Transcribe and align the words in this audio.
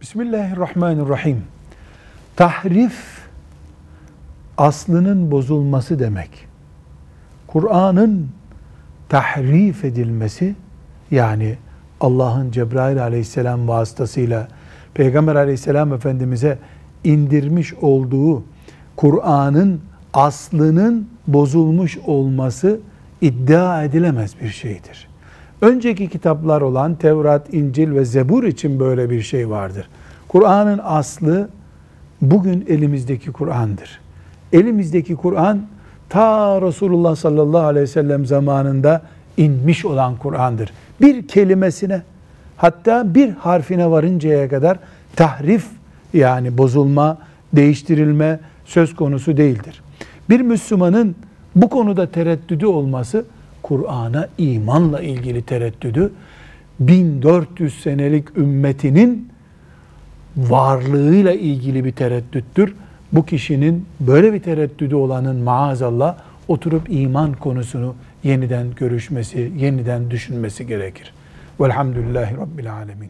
Bismillahirrahmanirrahim. 0.00 1.42
Tahrif 2.36 3.18
aslının 4.58 5.30
bozulması 5.30 5.98
demek. 5.98 6.30
Kur'an'ın 7.46 8.28
tahrif 9.08 9.84
edilmesi 9.84 10.54
yani 11.10 11.56
Allah'ın 12.00 12.50
Cebrail 12.50 13.02
aleyhisselam 13.02 13.68
vasıtasıyla 13.68 14.48
Peygamber 14.94 15.34
aleyhisselam 15.36 15.92
efendimize 15.92 16.58
indirmiş 17.04 17.74
olduğu 17.74 18.44
Kur'an'ın 18.96 19.80
aslının 20.14 21.08
bozulmuş 21.26 21.98
olması 21.98 22.80
iddia 23.20 23.84
edilemez 23.84 24.34
bir 24.42 24.48
şeydir. 24.48 25.08
Önceki 25.60 26.08
kitaplar 26.08 26.60
olan 26.60 26.94
Tevrat, 26.94 27.54
İncil 27.54 27.94
ve 27.94 28.04
Zebur 28.04 28.44
için 28.44 28.80
böyle 28.80 29.10
bir 29.10 29.22
şey 29.22 29.50
vardır. 29.50 29.88
Kur'an'ın 30.28 30.80
aslı 30.84 31.48
bugün 32.22 32.64
elimizdeki 32.68 33.32
Kur'an'dır. 33.32 34.00
Elimizdeki 34.52 35.16
Kur'an 35.16 35.62
ta 36.08 36.62
Resulullah 36.62 37.16
sallallahu 37.16 37.62
aleyhi 37.62 37.82
ve 37.82 37.86
sellem 37.86 38.26
zamanında 38.26 39.02
inmiş 39.36 39.84
olan 39.84 40.16
Kur'an'dır. 40.16 40.72
Bir 41.00 41.28
kelimesine 41.28 42.02
hatta 42.56 43.14
bir 43.14 43.30
harfine 43.30 43.90
varıncaya 43.90 44.48
kadar 44.48 44.78
tahrif 45.16 45.66
yani 46.12 46.58
bozulma, 46.58 47.18
değiştirilme 47.52 48.40
söz 48.64 48.96
konusu 48.96 49.36
değildir. 49.36 49.82
Bir 50.30 50.40
Müslümanın 50.40 51.16
bu 51.56 51.68
konuda 51.68 52.10
tereddüdü 52.10 52.66
olması 52.66 53.24
Kur'an'a 53.62 54.28
imanla 54.38 55.00
ilgili 55.00 55.42
tereddüdü 55.42 56.12
1400 56.80 57.82
senelik 57.82 58.36
ümmetinin 58.36 59.28
varlığıyla 60.36 61.32
ilgili 61.32 61.84
bir 61.84 61.92
tereddüttür. 61.92 62.74
Bu 63.12 63.26
kişinin 63.26 63.86
böyle 64.00 64.32
bir 64.32 64.42
tereddüdü 64.42 64.94
olanın 64.94 65.36
maazallah 65.36 66.16
oturup 66.48 66.82
iman 66.88 67.32
konusunu 67.32 67.94
yeniden 68.24 68.66
görüşmesi, 68.76 69.52
yeniden 69.56 70.10
düşünmesi 70.10 70.66
gerekir. 70.66 71.12
Velhamdülillahi 71.60 72.36
Rabbil 72.36 72.72
Alemin. 72.72 73.06